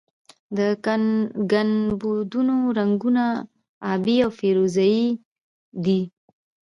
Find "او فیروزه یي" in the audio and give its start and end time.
4.25-5.05